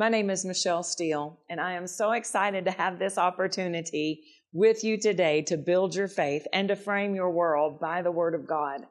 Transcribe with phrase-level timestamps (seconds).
[0.00, 4.22] My name is Michelle Steele, and I am so excited to have this opportunity
[4.52, 8.36] with you today to build your faith and to frame your world by the Word
[8.36, 8.82] of God.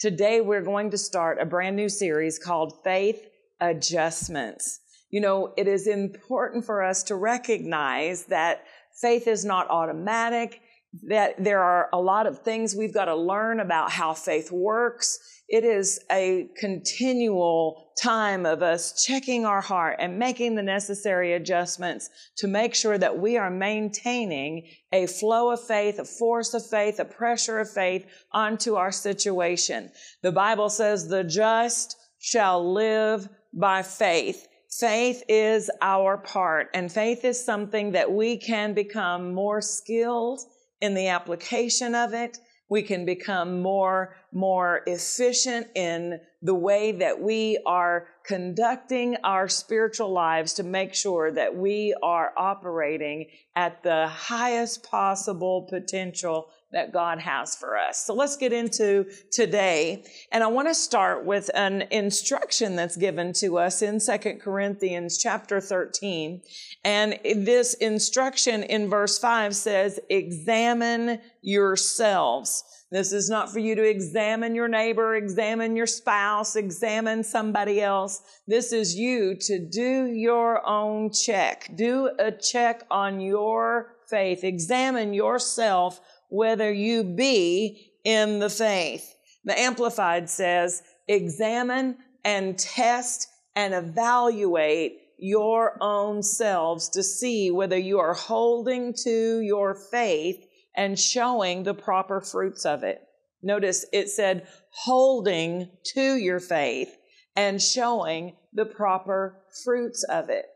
[0.00, 3.28] Today, we're going to start a brand new series called Faith
[3.60, 4.80] Adjustments.
[5.08, 8.64] You know, it is important for us to recognize that
[9.00, 10.62] faith is not automatic,
[11.04, 15.35] that there are a lot of things we've got to learn about how faith works.
[15.48, 22.10] It is a continual time of us checking our heart and making the necessary adjustments
[22.38, 26.98] to make sure that we are maintaining a flow of faith, a force of faith,
[26.98, 29.90] a pressure of faith onto our situation.
[30.22, 34.48] The Bible says the just shall live by faith.
[34.68, 40.40] Faith is our part and faith is something that we can become more skilled
[40.80, 42.38] in the application of it.
[42.68, 50.12] We can become more, more efficient in the way that we are conducting our spiritual
[50.12, 57.20] lives to make sure that we are operating at the highest possible potential that God
[57.20, 58.04] has for us.
[58.04, 60.04] So let's get into today.
[60.32, 65.18] And I want to start with an instruction that's given to us in Second Corinthians
[65.18, 66.42] chapter 13.
[66.84, 72.64] And this instruction in verse 5 says, examine yourselves.
[72.90, 78.22] This is not for you to examine your neighbor, examine your spouse, examine somebody else.
[78.46, 81.70] This is you to do your own check.
[81.74, 84.44] Do a check on your faith.
[84.44, 89.14] Examine yourself whether you be in the faith.
[89.44, 97.98] The Amplified says, examine and test and evaluate your own selves to see whether you
[97.98, 100.44] are holding to your faith
[100.76, 103.02] and showing the proper fruits of it.
[103.42, 106.96] Notice it said holding to your faith
[107.34, 110.46] and showing the proper fruits of it.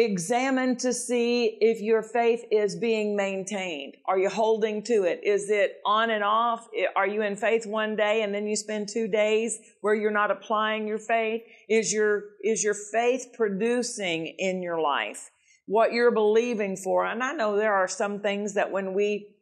[0.00, 3.96] Examine to see if your faith is being maintained.
[4.06, 5.18] Are you holding to it?
[5.24, 6.68] Is it on and off?
[6.94, 10.30] Are you in faith one day and then you spend two days where you're not
[10.30, 11.42] applying your faith?
[11.68, 15.30] Is your, is your faith producing in your life
[15.66, 17.04] what you're believing for?
[17.04, 19.34] And I know there are some things that when we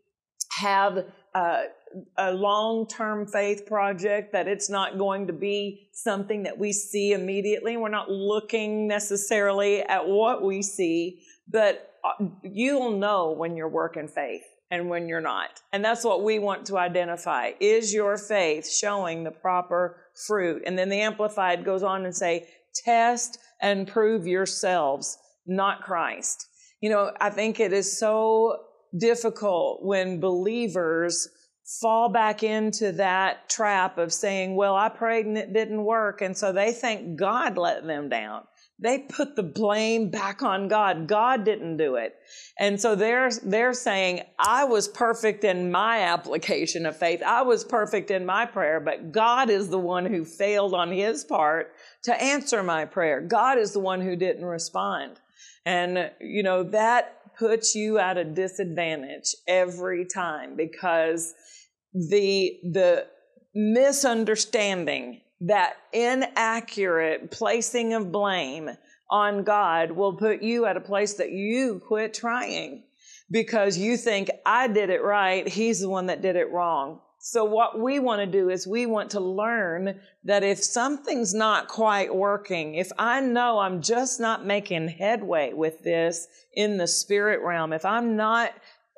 [0.58, 1.64] have uh,
[2.18, 7.76] a long-term faith project that it's not going to be something that we see immediately.
[7.76, 14.08] We're not looking necessarily at what we see, but uh, you'll know when you're working
[14.08, 15.60] faith and when you're not.
[15.72, 17.52] And that's what we want to identify.
[17.60, 20.62] Is your faith showing the proper fruit?
[20.66, 25.16] And then the Amplified goes on and say, test and prove yourselves,
[25.46, 26.46] not Christ.
[26.80, 28.64] You know, I think it is so
[28.98, 31.28] difficult when believers
[31.66, 36.22] fall back into that trap of saying, well, I prayed and it didn't work.
[36.22, 38.44] And so they think God let them down.
[38.78, 41.08] They put the blame back on God.
[41.08, 42.14] God didn't do it.
[42.58, 47.22] And so they're, they're saying, I was perfect in my application of faith.
[47.22, 51.24] I was perfect in my prayer, but God is the one who failed on his
[51.24, 51.72] part
[52.02, 53.22] to answer my prayer.
[53.22, 55.20] God is the one who didn't respond.
[55.64, 61.34] And, you know, that puts you at a disadvantage every time because
[61.92, 63.06] the, the
[63.54, 68.70] misunderstanding, that inaccurate placing of blame
[69.10, 72.84] on God will put you at a place that you quit trying
[73.30, 75.46] because you think I did it right.
[75.46, 77.00] He's the one that did it wrong.
[77.28, 81.66] So what we want to do is we want to learn that if something's not
[81.66, 87.40] quite working, if I know I'm just not making headway with this in the spirit
[87.44, 88.52] realm, if I'm not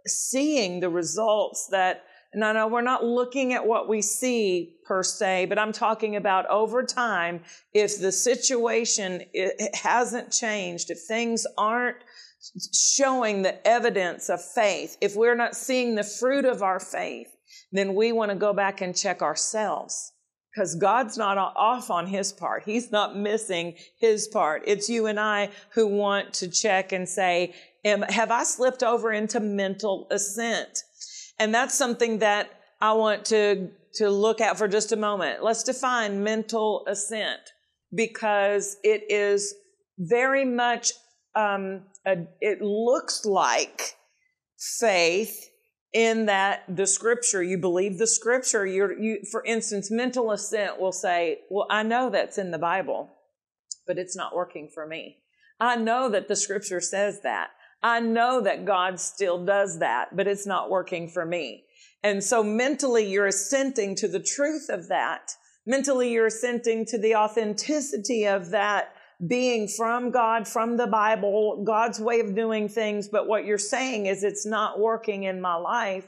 [0.07, 2.05] seeing the results that
[2.35, 6.45] no, no, we're not looking at what we see per se, but I'm talking about
[6.51, 7.41] over time.
[7.73, 11.97] If the situation it hasn't changed, if things aren't
[12.75, 17.38] showing the evidence of faith, if we're not seeing the fruit of our faith,
[17.73, 20.13] then we want to go back and check ourselves
[20.55, 22.65] because God's not off on his part.
[22.65, 24.63] He's not missing his part.
[24.67, 27.55] It's you and I who want to check and say,
[27.85, 30.83] have I slipped over into mental assent?
[31.39, 32.51] And that's something that
[32.81, 35.43] I want to, to look at for just a moment.
[35.43, 37.41] Let's define mental assent
[37.95, 39.55] because it is
[39.99, 40.93] very much,
[41.35, 43.95] um, a, it looks like
[44.81, 45.49] faith
[45.93, 48.67] in that the scripture, you believe the scripture.
[48.67, 53.11] You're, you, for instance, mental assent will say, well, I know that's in the Bible,
[53.87, 55.19] but it's not working for me.
[55.61, 57.51] I know that the scripture says that.
[57.83, 61.65] I know that God still does that, but it's not working for me.
[62.03, 65.33] And so mentally you're assenting to the truth of that.
[65.67, 68.93] Mentally you're assenting to the authenticity of that
[69.27, 74.07] being from God, from the Bible, God's way of doing things, but what you're saying
[74.07, 76.07] is it's not working in my life.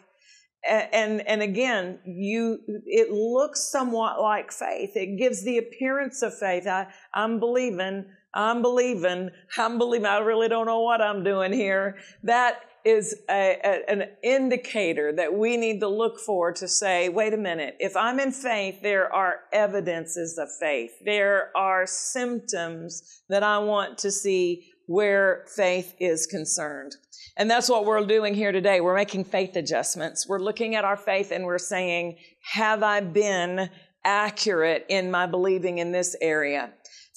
[0.69, 4.91] And, and again, you, it looks somewhat like faith.
[4.95, 6.67] It gives the appearance of faith.
[6.67, 8.05] I, I'm believing,
[8.35, 10.07] I'm believing, I'm believing.
[10.07, 11.99] I really don't know what I'm doing here.
[12.23, 17.35] That is a, a, an indicator that we need to look for to say, wait
[17.35, 20.93] a minute, if I'm in faith, there are evidences of faith.
[21.05, 26.97] There are symptoms that I want to see where faith is concerned.
[27.37, 28.81] And that's what we're doing here today.
[28.81, 30.27] We're making faith adjustments.
[30.29, 32.19] We're looking at our faith and we're saying,
[32.53, 33.71] have I been
[34.05, 36.73] accurate in my believing in this area?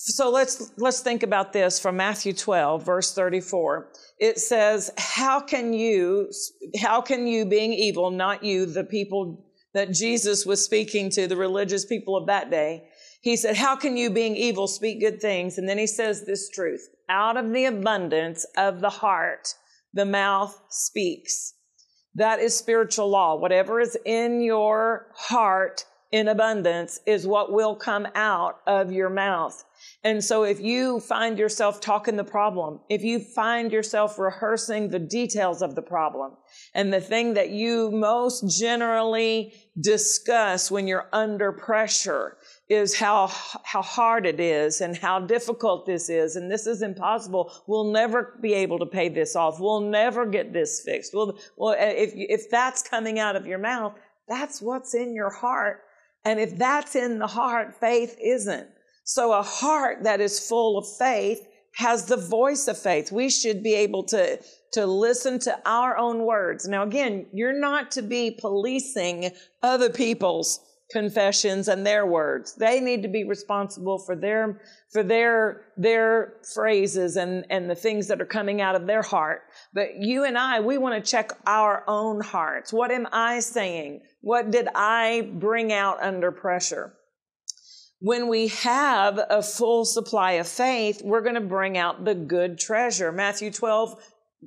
[0.05, 3.89] So let's, let's think about this from Matthew 12, verse 34
[4.23, 6.31] it says, how can you,
[6.81, 11.35] how can you being evil, not you, the people that Jesus was speaking to, the
[11.35, 12.85] religious people of that day,
[13.21, 15.57] he said, how can you being evil speak good things?
[15.57, 19.55] And then he says this truth, out of the abundance of the heart,
[19.93, 21.55] the mouth speaks.
[22.15, 23.35] That is spiritual law.
[23.35, 29.65] Whatever is in your heart in abundance is what will come out of your mouth.
[30.05, 34.99] And so if you find yourself talking the problem, if you find yourself rehearsing the
[34.99, 36.33] details of the problem,
[36.73, 43.27] and the thing that you most generally discuss when you're under pressure is how,
[43.63, 46.35] how hard it is and how difficult this is.
[46.35, 47.53] And this is impossible.
[47.67, 49.59] We'll never be able to pay this off.
[49.59, 51.13] We'll never get this fixed.
[51.13, 53.95] Well, well, uh, if, if that's coming out of your mouth,
[54.27, 55.81] that's what's in your heart.
[56.25, 58.67] And if that's in the heart, faith isn't.
[59.03, 61.45] So a heart that is full of faith
[61.75, 63.11] has the voice of faith.
[63.11, 64.39] We should be able to,
[64.73, 66.67] to listen to our own words.
[66.67, 70.59] Now, again, you're not to be policing other people's
[70.91, 72.53] confessions and their words.
[72.53, 74.61] They need to be responsible for their,
[74.91, 79.41] for their, their phrases and, and the things that are coming out of their heart.
[79.73, 82.71] But you and I, we want to check our own hearts.
[82.71, 84.01] What am I saying?
[84.21, 86.93] What did I bring out under pressure?
[88.03, 92.59] When we have a full supply of faith, we're going to bring out the good
[92.59, 93.13] treasure.
[93.13, 93.95] Matthew 12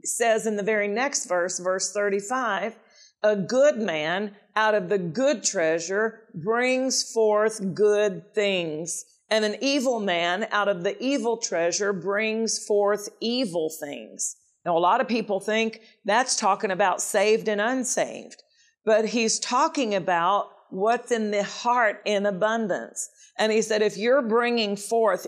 [0.04, 2.76] says in the very next verse, verse 35,
[3.22, 9.06] a good man out of the good treasure brings forth good things.
[9.30, 14.36] And an evil man out of the evil treasure brings forth evil things.
[14.66, 18.42] Now, a lot of people think that's talking about saved and unsaved,
[18.84, 23.08] but he's talking about what's in the heart in abundance.
[23.38, 25.26] And he said, if you're bringing forth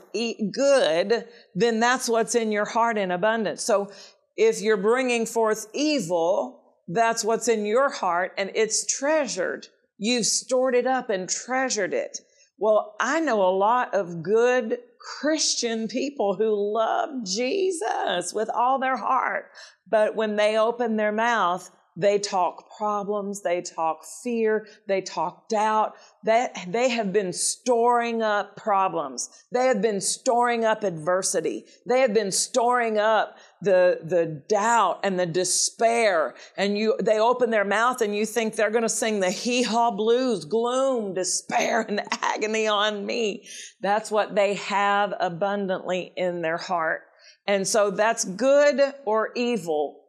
[0.52, 3.62] good, then that's what's in your heart in abundance.
[3.62, 3.92] So
[4.36, 9.66] if you're bringing forth evil, that's what's in your heart and it's treasured.
[9.98, 12.18] You've stored it up and treasured it.
[12.56, 14.78] Well, I know a lot of good
[15.20, 19.50] Christian people who love Jesus with all their heart,
[19.88, 23.42] but when they open their mouth, they talk problems.
[23.42, 24.68] They talk fear.
[24.86, 25.96] They talk doubt.
[26.22, 29.44] They, they have been storing up problems.
[29.50, 31.64] They have been storing up adversity.
[31.86, 36.36] They have been storing up the, the doubt and the despair.
[36.56, 39.64] And you, they open their mouth and you think they're going to sing the hee
[39.64, 43.48] haw blues, gloom, despair, and agony on me.
[43.80, 47.02] That's what they have abundantly in their heart.
[47.48, 50.02] And so that's good or evil,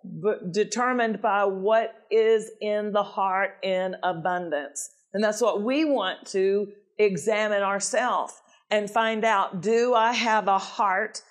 [0.52, 4.90] determined by what is in the heart in abundance.
[5.14, 8.34] And that's what we want to examine ourselves
[8.70, 11.22] and find out, do I have a heart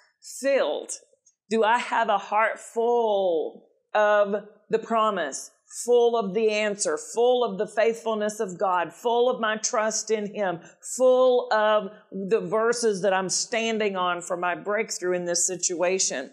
[0.41, 0.93] filled?
[1.51, 4.35] Do I have a heart full of
[4.71, 5.51] the promise?
[5.85, 10.35] full of the answer, full of the faithfulness of God, full of my trust in
[10.35, 10.61] Him,
[10.97, 16.31] full of the verses that I'm standing on for my breakthrough in this situation.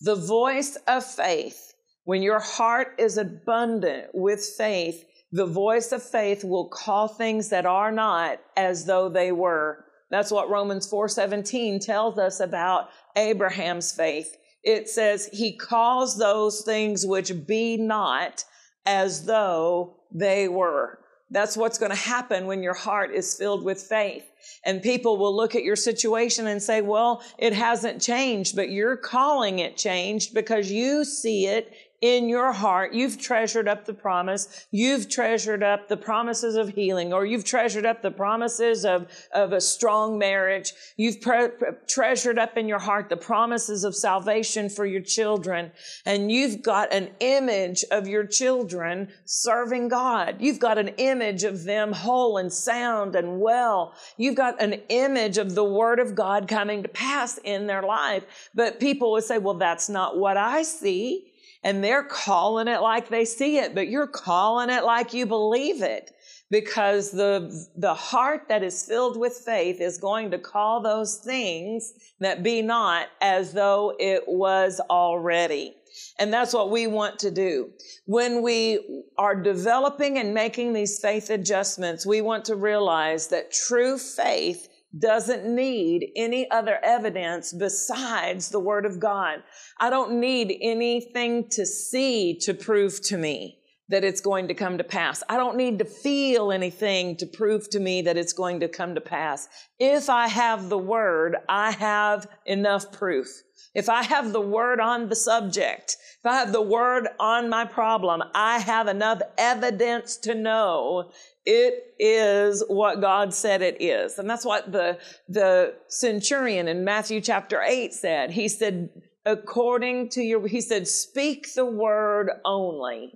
[0.00, 1.74] The voice of faith,
[2.04, 7.66] when your heart is abundant with faith, the voice of faith will call things that
[7.66, 9.84] are not as though they were.
[10.10, 14.36] That's what Romans 4:17 tells us about Abraham's faith
[14.66, 18.44] it says he calls those things which be not
[18.84, 20.98] as though they were.
[21.30, 24.24] That's what's going to happen when your heart is filled with faith.
[24.64, 28.96] And people will look at your situation and say, well, it hasn't changed, but you're
[28.96, 32.92] calling it changed because you see it in your heart.
[32.92, 34.66] You've treasured up the promise.
[34.70, 39.52] You've treasured up the promises of healing, or you've treasured up the promises of, of
[39.52, 40.72] a strong marriage.
[40.96, 41.48] You've pre-
[41.88, 45.72] treasured up in your heart the promises of salvation for your children.
[46.04, 50.36] And you've got an image of your children serving God.
[50.40, 53.94] You've got an image of them whole and sound and well.
[54.16, 58.24] You've got an image of the word of God coming to pass in their life.
[58.54, 61.32] But people would say, well, that's not what I see
[61.66, 65.82] and they're calling it like they see it, but you're calling it like you believe
[65.82, 66.12] it
[66.48, 71.92] because the, the heart that is filled with faith is going to call those things
[72.20, 75.74] that be not as though it was already.
[76.20, 77.72] And that's what we want to do.
[78.04, 83.98] When we are developing and making these faith adjustments, we want to realize that true
[83.98, 89.42] faith doesn't need any other evidence besides the Word of God.
[89.78, 94.78] I don't need anything to see to prove to me that it's going to come
[94.78, 95.22] to pass.
[95.28, 98.94] I don't need to feel anything to prove to me that it's going to come
[98.96, 99.48] to pass.
[99.78, 103.28] If I have the Word, I have enough proof.
[103.76, 107.66] If I have the word on the subject, if I have the word on my
[107.66, 111.12] problem, I have enough evidence to know
[111.46, 114.18] it is what God said it is.
[114.18, 114.98] And that's what the,
[115.28, 118.30] the centurion in Matthew chapter 8 said.
[118.32, 118.90] He said,
[119.24, 123.12] according to your, he said, speak the word only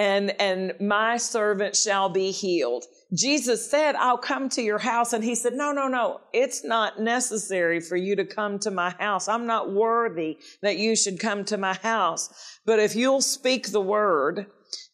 [0.00, 2.86] and, and my servant shall be healed.
[3.12, 5.12] Jesus said, I'll come to your house.
[5.12, 6.22] And he said, no, no, no.
[6.32, 9.28] It's not necessary for you to come to my house.
[9.28, 12.30] I'm not worthy that you should come to my house.
[12.64, 14.46] But if you'll speak the word,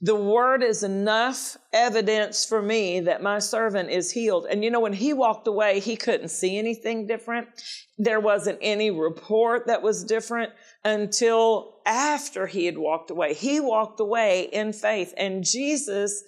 [0.02, 4.46] the word is enough evidence for me that my servant is healed.
[4.48, 7.48] And you know, when he walked away, he couldn't see anything different.
[7.96, 10.52] There wasn't any report that was different
[10.84, 13.32] until after he had walked away.
[13.32, 16.22] He walked away in faith and Jesus,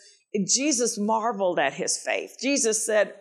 [0.46, 2.36] Jesus marveled at his faith.
[2.40, 3.14] Jesus said,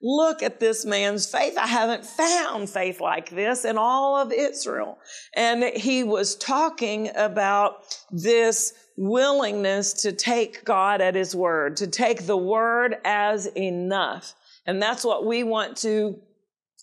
[0.00, 1.58] Look at this man's faith.
[1.58, 4.98] I haven't found faith like this in all of Israel.
[5.34, 12.26] And he was talking about this willingness to take God at his word, to take
[12.26, 14.34] the word as enough.
[14.66, 16.20] And that's what we want to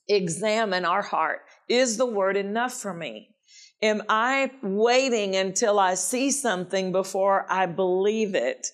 [0.07, 1.41] examine our heart.
[1.67, 3.29] Is the word enough for me?
[3.81, 8.67] Am I waiting until I see something before I believe it?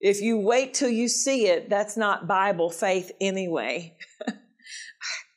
[0.00, 3.94] If you wait till you see it, that's not Bible faith anyway.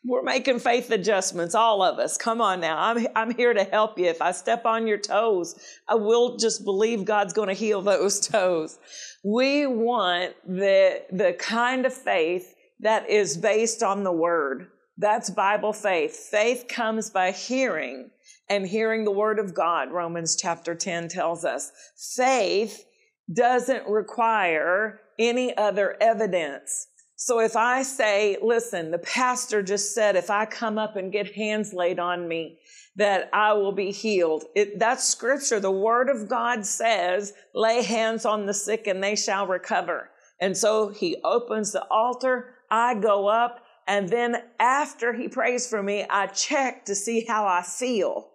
[0.05, 2.17] We're making faith adjustments, all of us.
[2.17, 2.77] Come on now.
[2.77, 4.05] I'm, I'm here to help you.
[4.05, 5.55] If I step on your toes,
[5.87, 8.79] I will just believe God's going to heal those toes.
[9.23, 14.67] We want the, the kind of faith that is based on the word.
[14.97, 16.27] That's Bible faith.
[16.29, 18.11] Faith comes by hearing
[18.49, 21.71] and hearing the word of God, Romans chapter 10 tells us.
[22.15, 22.85] Faith
[23.33, 26.87] doesn't require any other evidence.
[27.23, 31.35] So if I say, listen, the pastor just said, if I come up and get
[31.35, 32.59] hands laid on me,
[32.97, 34.43] that I will be healed.
[34.55, 35.61] It, that's scripture.
[35.61, 40.09] The word of God says, lay hands on the sick and they shall recover.
[40.41, 42.55] And so he opens the altar.
[42.69, 43.61] I go up.
[43.87, 48.31] And then after he prays for me, I check to see how I feel.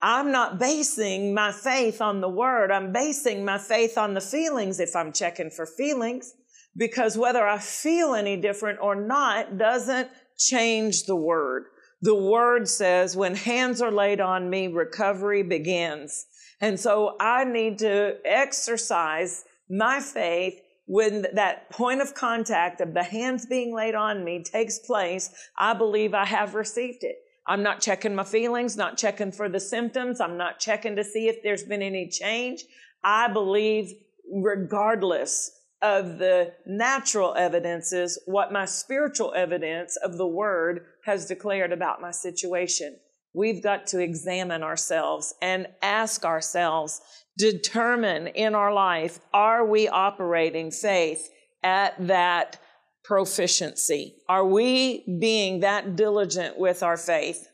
[0.00, 2.72] I'm not basing my faith on the word.
[2.72, 6.32] I'm basing my faith on the feelings if I'm checking for feelings
[6.76, 11.66] because whether I feel any different or not doesn't change the word.
[12.02, 16.26] The word says when hands are laid on me, recovery begins.
[16.60, 23.02] And so I need to exercise my faith when that point of contact of the
[23.02, 25.30] hands being laid on me takes place.
[25.56, 27.16] I believe I have received it.
[27.46, 30.20] I'm not checking my feelings, not checking for the symptoms.
[30.20, 32.64] I'm not checking to see if there's been any change.
[33.02, 33.92] I believe
[34.32, 35.50] regardless
[35.84, 42.10] of the natural evidences, what my spiritual evidence of the word has declared about my
[42.10, 42.96] situation.
[43.34, 47.02] We've got to examine ourselves and ask ourselves,
[47.36, 51.28] determine in our life, are we operating faith
[51.62, 52.58] at that
[53.04, 54.14] proficiency?
[54.26, 57.46] Are we being that diligent with our faith?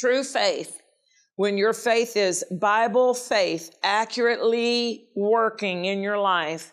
[0.00, 0.80] True faith,
[1.36, 6.72] when your faith is Bible faith accurately working in your life,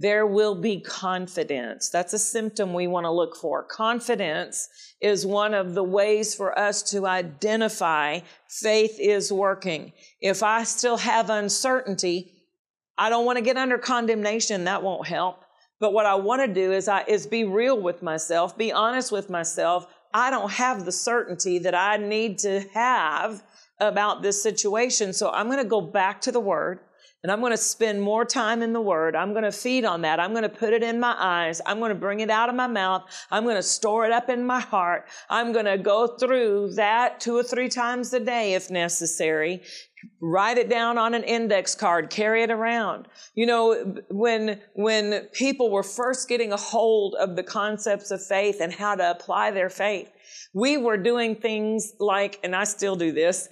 [0.00, 1.90] there will be confidence.
[1.90, 3.64] That's a symptom we want to look for.
[3.64, 4.68] Confidence
[5.02, 9.92] is one of the ways for us to identify faith is working.
[10.20, 12.30] If I still have uncertainty,
[12.96, 14.64] I don't want to get under condemnation.
[14.64, 15.44] That won't help.
[15.80, 19.10] But what I want to do is I, is be real with myself, be honest
[19.10, 19.88] with myself.
[20.14, 23.42] I don't have the certainty that I need to have
[23.80, 25.12] about this situation.
[25.12, 26.80] So I'm going to go back to the word
[27.28, 29.14] and I'm going to spend more time in the word.
[29.14, 30.18] I'm going to feed on that.
[30.18, 31.60] I'm going to put it in my eyes.
[31.66, 33.02] I'm going to bring it out of my mouth.
[33.30, 35.10] I'm going to store it up in my heart.
[35.28, 39.60] I'm going to go through that two or three times a day if necessary.
[40.22, 43.08] Write it down on an index card, carry it around.
[43.34, 48.56] You know, when, when people were first getting a hold of the concepts of faith
[48.58, 50.10] and how to apply their faith,
[50.54, 53.50] we were doing things like, and I still do this,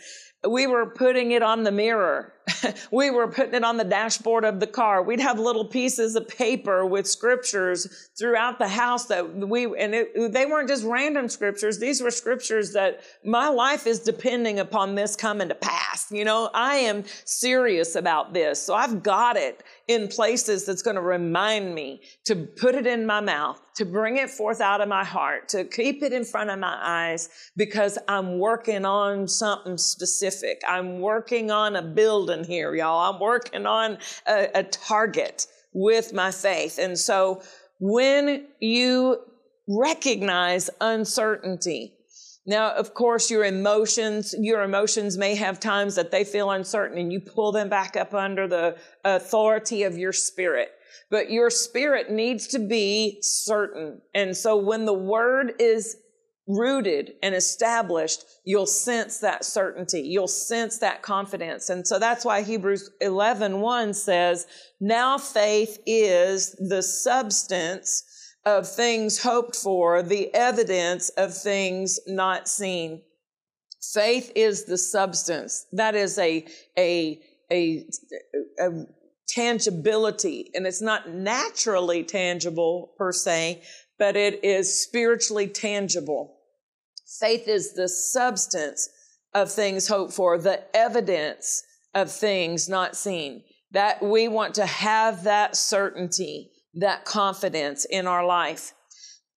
[0.49, 2.33] we were putting it on the mirror.
[2.91, 5.03] we were putting it on the dashboard of the car.
[5.03, 10.33] We'd have little pieces of paper with scriptures throughout the house that we, and it,
[10.33, 11.79] they weren't just random scriptures.
[11.79, 16.11] These were scriptures that my life is depending upon this coming to pass.
[16.11, 18.63] You know, I am serious about this.
[18.63, 23.07] So I've got it in places that's going to remind me to put it in
[23.07, 26.51] my mouth, to bring it forth out of my heart, to keep it in front
[26.51, 30.61] of my eyes because I'm working on something specific.
[30.67, 33.15] I'm working on a building here, y'all.
[33.15, 36.79] I'm working on a, a target with my faith.
[36.79, 37.43] And so
[37.79, 39.19] when you
[39.69, 41.97] recognize uncertainty,
[42.49, 47.13] now, of course, your emotions, your emotions may have times that they feel uncertain and
[47.13, 50.71] you pull them back up under the authority of your spirit.
[51.11, 54.01] But your spirit needs to be certain.
[54.15, 55.97] And so when the word is
[56.47, 60.03] rooted and established, you'll sense that certainty.
[60.03, 61.71] You'll sense that confidence.
[61.71, 64.47] And so that's why Hebrews 11, 1 says,
[64.81, 68.05] now faith is the substance
[68.45, 73.03] of things hoped for, the evidence of things not seen.
[73.93, 75.67] Faith is the substance.
[75.73, 76.47] That is a,
[76.79, 77.85] a, a,
[78.61, 78.71] a
[79.29, 83.63] tangibility, and it's not naturally tangible per se,
[83.99, 86.36] but it is spiritually tangible.
[87.21, 88.89] Faith is the substance
[89.35, 91.63] of things hoped for, the evidence
[91.95, 93.43] of things not seen.
[93.73, 98.73] That we want to have that certainty that confidence in our life.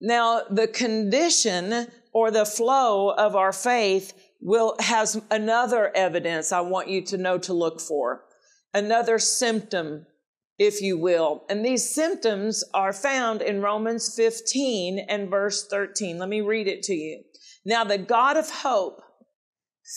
[0.00, 6.88] Now, the condition or the flow of our faith will has another evidence I want
[6.88, 8.24] you to know to look for.
[8.72, 10.06] Another symptom,
[10.58, 11.44] if you will.
[11.48, 16.18] And these symptoms are found in Romans 15 and verse 13.
[16.18, 17.22] Let me read it to you.
[17.64, 19.02] Now the God of hope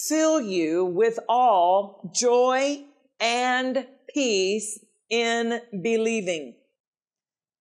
[0.07, 2.83] fill you with all joy
[3.19, 6.55] and peace in believing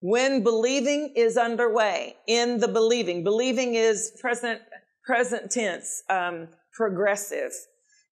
[0.02, 4.60] when believing is underway, in the believing, believing is present,
[5.06, 7.52] present tense, um, progressive.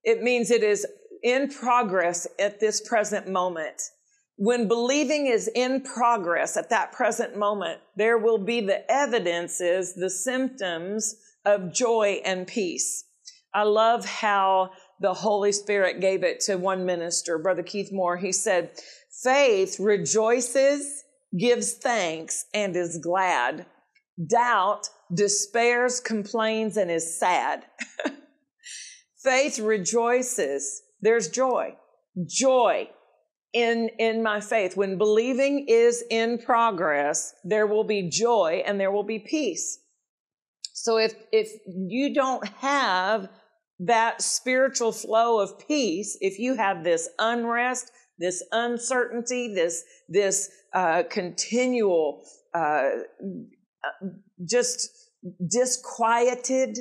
[0.05, 0.87] It means it is
[1.25, 3.83] in progress at this present moment.
[4.43, 10.09] When believing is in progress at that present moment, there will be the evidences, the
[10.09, 13.05] symptoms of joy and peace.
[13.53, 18.17] I love how the Holy Spirit gave it to one minister, Brother Keith Moore.
[18.17, 18.71] He said,
[19.23, 21.05] faith rejoices
[21.39, 23.67] gives thanks and is glad.
[24.27, 27.67] Doubt despairs, complains, and is sad.
[29.23, 30.81] Faith rejoices.
[31.03, 31.77] There's joy.
[32.27, 32.89] Joy
[33.53, 34.77] in, in my faith.
[34.77, 39.79] When believing is in progress, there will be joy and there will be peace.
[40.73, 43.29] So if, if you don't have
[43.81, 51.03] that spiritual flow of peace, if you have this unrest, this uncertainty, this, this uh,
[51.11, 52.23] continual,
[52.55, 52.91] uh,
[54.47, 54.89] just
[55.49, 56.79] disquieted,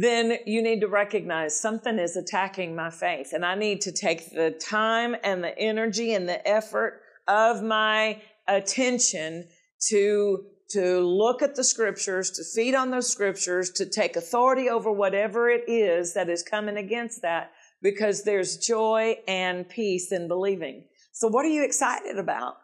[0.00, 3.32] then you need to recognize something is attacking my faith.
[3.32, 8.22] And I need to take the time and the energy and the effort of my
[8.46, 9.48] attention
[9.88, 14.92] to to look at the scriptures, to feed on those scriptures, to take authority over
[14.92, 20.84] whatever it is that is coming against that, because there's joy and peace in believing.
[21.12, 22.56] So what are you excited about?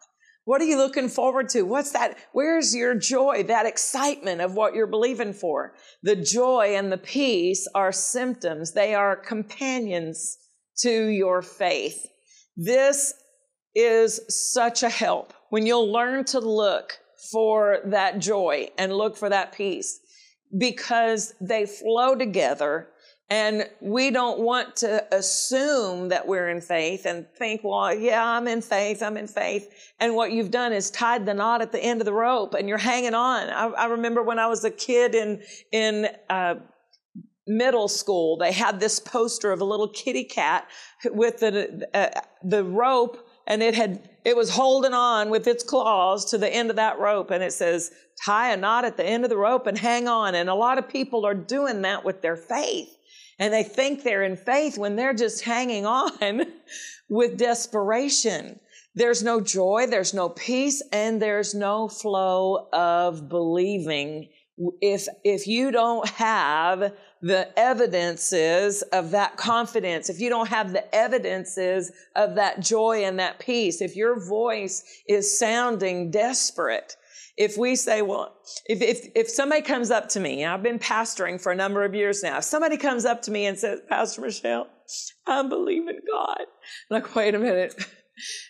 [0.44, 1.62] What are you looking forward to?
[1.62, 2.18] What's that?
[2.32, 5.74] Where's your joy, that excitement of what you're believing for?
[6.02, 8.72] The joy and the peace are symptoms.
[8.72, 10.36] They are companions
[10.78, 12.06] to your faith.
[12.56, 13.14] This
[13.74, 16.98] is such a help when you'll learn to look
[17.32, 19.98] for that joy and look for that peace
[20.56, 22.88] because they flow together
[23.34, 28.46] and we don't want to assume that we're in faith and think, well, yeah, I'm
[28.46, 29.90] in faith, I'm in faith.
[29.98, 32.68] And what you've done is tied the knot at the end of the rope and
[32.68, 33.48] you're hanging on.
[33.48, 35.42] I, I remember when I was a kid in,
[35.72, 36.54] in, uh,
[37.44, 40.68] middle school, they had this poster of a little kitty cat
[41.04, 46.24] with the, uh, the rope and it had, it was holding on with its claws
[46.26, 47.32] to the end of that rope.
[47.32, 47.90] And it says,
[48.24, 50.36] tie a knot at the end of the rope and hang on.
[50.36, 52.93] And a lot of people are doing that with their faith.
[53.38, 56.46] And they think they're in faith when they're just hanging on
[57.08, 58.60] with desperation.
[58.94, 64.28] There's no joy, there's no peace, and there's no flow of believing.
[64.80, 70.94] If, if you don't have the evidences of that confidence, if you don't have the
[70.94, 76.96] evidences of that joy and that peace, if your voice is sounding desperate,
[77.36, 80.78] if we say, well, if, if, if somebody comes up to me, and I've been
[80.78, 83.80] pastoring for a number of years now, if somebody comes up to me and says,
[83.88, 84.68] Pastor Michelle,
[85.26, 86.40] I believe in God.
[86.40, 86.46] I'm
[86.90, 87.74] like, wait a minute.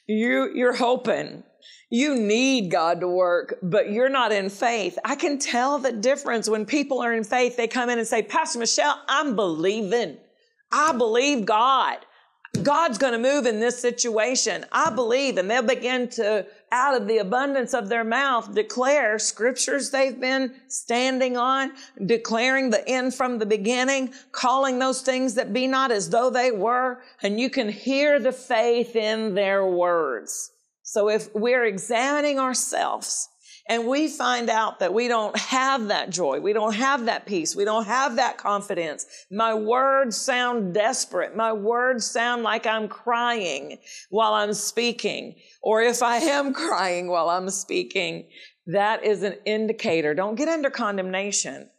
[0.07, 1.43] You, you're hoping.
[1.91, 4.99] You need God to work, but you're not in faith.
[5.05, 7.57] I can tell the difference when people are in faith.
[7.57, 10.19] They come in and say, Pastor Michelle, I'm believing.
[10.71, 11.99] I believe God.
[12.63, 14.65] God's going to move in this situation.
[14.73, 15.39] I believe.
[15.39, 20.55] And they'll begin to, out of the abundance of their mouth, declare scriptures they've been
[20.69, 21.73] standing on,
[22.07, 26.51] declaring the end from the beginning, calling those things that be not as though they
[26.51, 27.01] were.
[27.23, 30.53] And you can hear the faith in their words.
[30.83, 33.29] So if we're examining ourselves,
[33.69, 36.41] and we find out that we don't have that joy.
[36.41, 37.57] We don't have that peace.
[37.57, 39.07] We don't have that confidence.
[39.31, 41.35] My words sound desperate.
[41.35, 43.79] My words sound like I'm crying
[44.11, 45.37] while I'm speaking.
[45.63, 48.29] Or if I am crying while I'm speaking,
[48.67, 50.15] that is an indicator.
[50.15, 51.71] Don't get under condemnation.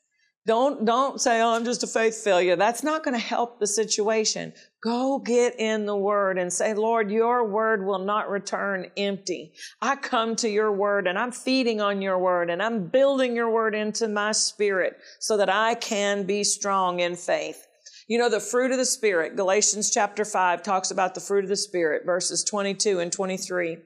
[0.47, 2.55] Don't, don't say, oh, I'm just a faith failure.
[2.55, 4.53] That's not going to help the situation.
[4.83, 9.53] Go get in the word and say, Lord, your word will not return empty.
[9.81, 13.49] I come to your word and I'm feeding on your word and I'm building your
[13.49, 17.65] word into my spirit so that I can be strong in faith.
[18.07, 21.49] You know, the fruit of the spirit, Galatians chapter five talks about the fruit of
[21.49, 23.77] the spirit, verses 22 and 23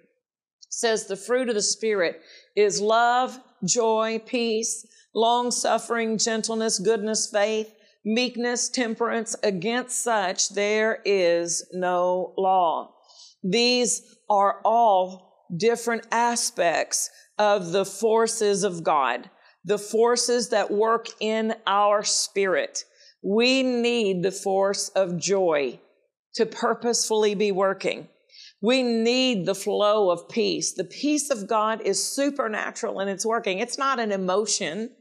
[0.69, 2.21] says the fruit of the spirit
[2.55, 7.73] is love, joy, peace, long suffering, gentleness, goodness, faith,
[8.05, 9.35] meekness, temperance.
[9.43, 12.93] Against such there is no law.
[13.43, 19.29] These are all different aspects of the forces of God,
[19.65, 22.83] the forces that work in our spirit.
[23.23, 25.79] We need the force of joy
[26.35, 28.07] to purposefully be working.
[28.61, 30.73] We need the flow of peace.
[30.73, 33.59] The peace of God is supernatural and it's working.
[33.59, 34.91] It's not an emotion.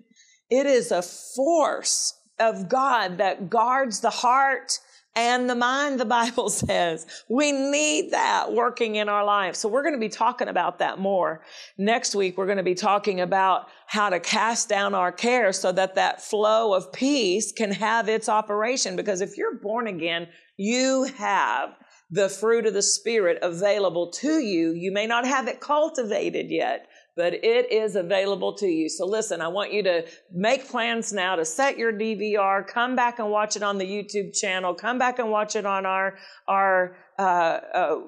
[0.51, 4.79] It is a force of God that guards the heart
[5.17, 7.07] and the mind, the Bible says.
[7.29, 9.59] We need that working in our lives.
[9.59, 11.43] So we're going to be talking about that more.
[11.77, 15.73] Next week, we're going to be talking about how to cast down our care so
[15.73, 18.95] that that flow of peace can have its operation.
[18.95, 21.71] Because if you're born again, you have
[22.11, 24.73] the fruit of the Spirit available to you.
[24.73, 28.89] You may not have it cultivated yet, but it is available to you.
[28.89, 33.19] So listen, I want you to make plans now to set your DVR, come back
[33.19, 36.17] and watch it on the YouTube channel, come back and watch it on our,
[36.47, 38.01] our, uh, uh,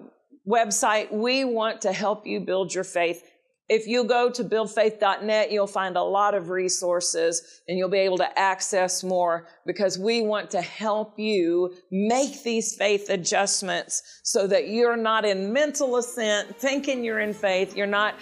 [0.48, 1.12] website.
[1.12, 3.22] We want to help you build your faith.
[3.70, 8.18] If you go to buildfaith.net, you'll find a lot of resources and you'll be able
[8.18, 14.66] to access more because we want to help you make these faith adjustments so that
[14.70, 17.76] you're not in mental assent, thinking you're in faith.
[17.76, 18.16] You're not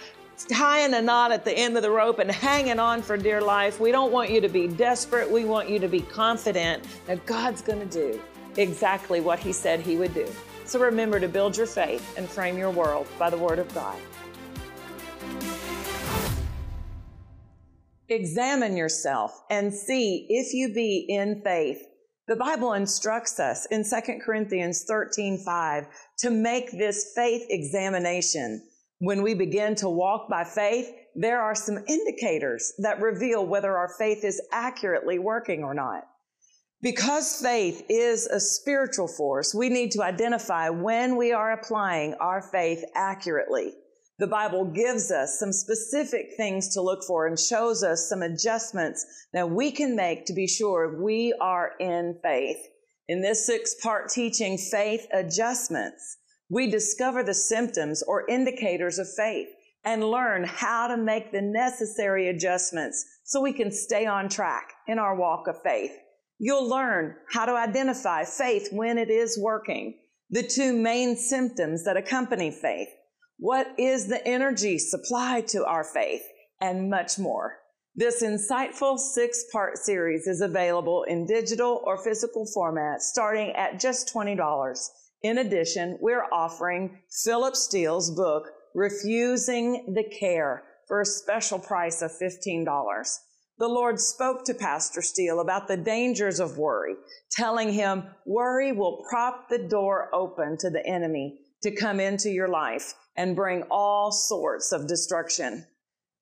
[0.47, 3.79] tying a knot at the end of the rope and hanging on for dear life.
[3.79, 5.31] We don't want you to be desperate.
[5.31, 8.21] We want you to be confident that God's going to do
[8.57, 10.27] exactly what He said He would do.
[10.65, 13.97] So remember to build your faith and frame your world by the Word of God.
[18.09, 21.81] Examine yourself and see if you be in faith.
[22.27, 25.87] The Bible instructs us in 2 Corinthians 13 5
[26.19, 28.63] to make this faith examination
[28.99, 33.87] when we begin to walk by faith, there are some indicators that reveal whether our
[33.97, 36.03] faith is accurately working or not.
[36.81, 42.41] Because faith is a spiritual force, we need to identify when we are applying our
[42.41, 43.73] faith accurately.
[44.19, 49.05] The Bible gives us some specific things to look for and shows us some adjustments
[49.31, 52.59] that we can make to be sure we are in faith.
[53.07, 56.17] In this six part teaching, faith adjustments,
[56.49, 59.47] we discover the symptoms or indicators of faith
[59.85, 64.99] and learn how to make the necessary adjustments so we can stay on track in
[64.99, 65.93] our walk of faith.
[66.39, 69.97] You'll learn how to identify faith when it is working,
[70.29, 72.89] the two main symptoms that accompany faith,
[73.39, 76.23] what is the energy supplied to our faith,
[76.59, 77.57] and much more.
[77.95, 84.13] This insightful six part series is available in digital or physical format starting at just
[84.13, 84.89] $20.
[85.23, 88.43] In addition, we're offering Philip Steele's book,
[88.75, 92.65] Refusing the Care, for a special price of $15.
[93.57, 96.95] The Lord spoke to Pastor Steele about the dangers of worry,
[97.31, 102.47] telling him worry will prop the door open to the enemy to come into your
[102.47, 105.65] life and bring all sorts of destruction.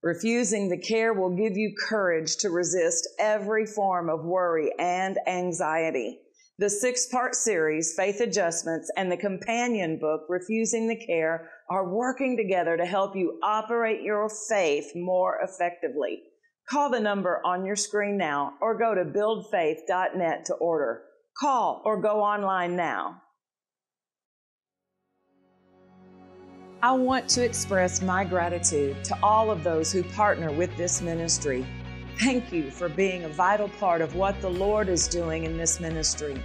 [0.04, 6.20] Refusing the care will give you courage to resist every form of worry and anxiety.
[6.60, 12.36] The six part series, Faith Adjustments, and the companion book, Refusing the Care, are working
[12.36, 16.24] together to help you operate your faith more effectively.
[16.70, 21.04] Call the number on your screen now or go to buildfaith.net to order.
[21.40, 23.22] Call or go online now.
[26.84, 31.66] I want to express my gratitude to all of those who partner with this ministry.
[32.20, 35.80] Thank you for being a vital part of what the Lord is doing in this
[35.80, 36.40] ministry.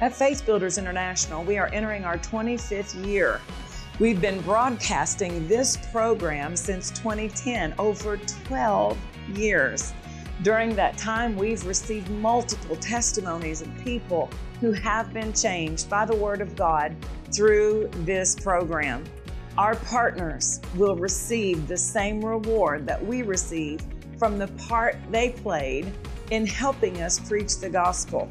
[0.00, 3.42] At Faith Builders International, we are entering our 25th year.
[3.98, 8.98] We've been broadcasting this program since 2010, over 12
[9.34, 9.92] years.
[10.40, 14.30] During that time, we've received multiple testimonies of people
[14.62, 16.96] who have been changed by the Word of God
[17.30, 19.04] through this program.
[19.56, 23.80] Our partners will receive the same reward that we receive
[24.18, 25.92] from the part they played
[26.32, 28.28] in helping us preach the gospel.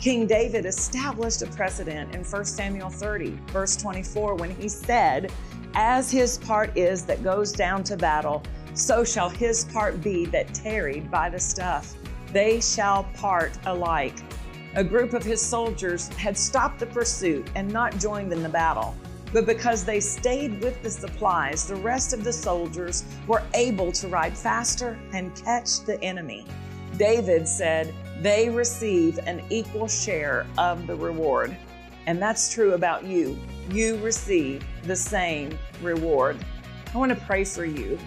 [0.00, 5.32] King David established a precedent in 1 Samuel 30, verse 24, when he said,
[5.74, 8.42] As his part is that goes down to battle,
[8.74, 11.94] so shall his part be that tarried by the stuff.
[12.32, 14.18] They shall part alike.
[14.74, 18.96] A group of his soldiers had stopped the pursuit and not joined in the battle.
[19.32, 24.08] But because they stayed with the supplies, the rest of the soldiers were able to
[24.08, 26.46] ride faster and catch the enemy.
[26.96, 31.56] David said, They receive an equal share of the reward.
[32.06, 33.38] And that's true about you.
[33.70, 36.38] You receive the same reward.
[36.94, 37.98] I want to pray for you.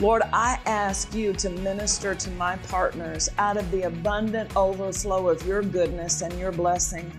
[0.00, 5.44] Lord, I ask you to minister to my partners out of the abundant overflow of
[5.46, 7.10] your goodness and your blessing.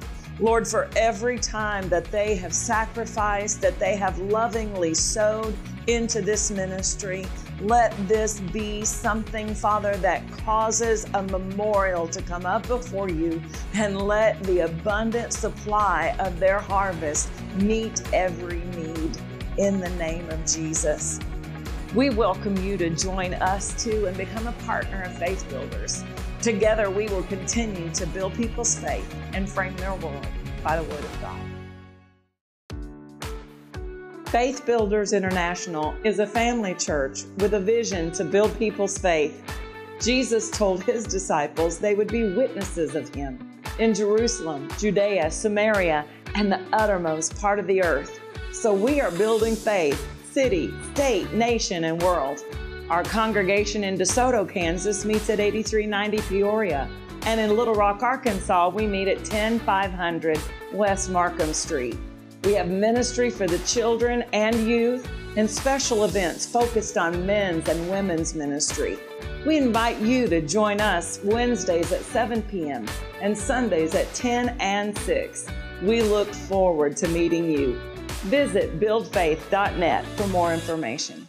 [0.41, 5.53] Lord, for every time that they have sacrificed, that they have lovingly sowed
[5.87, 7.25] into this ministry,
[7.59, 13.41] let this be something, Father, that causes a memorial to come up before you
[13.73, 19.17] and let the abundant supply of their harvest meet every need
[19.57, 21.19] in the name of Jesus.
[21.93, 26.05] We welcome you to join us too and become a partner of Faith Builders.
[26.41, 30.25] Together, we will continue to build people's faith and frame their world
[30.63, 31.39] by the Word of God.
[34.29, 39.43] Faith Builders International is a family church with a vision to build people's faith.
[39.99, 43.39] Jesus told his disciples they would be witnesses of him
[43.79, 48.19] in Jerusalem, Judea, Samaria, and the uttermost part of the earth.
[48.53, 52.43] So we are building faith, city, state, nation, and world.
[52.89, 56.89] Our congregation in DeSoto, Kansas meets at 8390 Peoria.
[57.27, 60.39] And in Little Rock, Arkansas, we meet at 10500
[60.73, 61.97] West Markham Street.
[62.43, 67.91] We have ministry for the children and youth and special events focused on men's and
[67.91, 68.97] women's ministry.
[69.45, 72.87] We invite you to join us Wednesdays at 7 p.m.
[73.21, 75.47] and Sundays at 10 and 6.
[75.83, 77.79] We look forward to meeting you.
[78.23, 81.28] Visit buildfaith.net for more information.